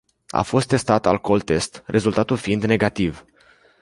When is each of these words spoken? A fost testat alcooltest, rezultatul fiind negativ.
A 0.29 0.41
fost 0.41 0.67
testat 0.67 1.05
alcooltest, 1.05 1.83
rezultatul 1.85 2.37
fiind 2.37 2.63
negativ. 2.63 3.25